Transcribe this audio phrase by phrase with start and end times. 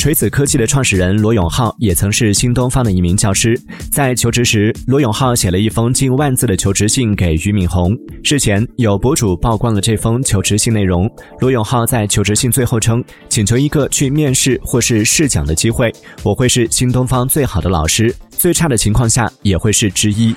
[0.00, 3.54] 锤子科技的创始人罗永浩也曾是新东方的一名教师。
[3.92, 7.94] 在求职时罗永浩写了一封近万字的求职信给俞敏洪。
[8.24, 11.06] 事前有博主曝光了这封求职信内容。
[11.40, 15.92] 罗永浩在求职信最后称请求一个去面试或是试讲的机会
[16.22, 20.34] 我会是新东方最好的老师最差的情况下也会是之一。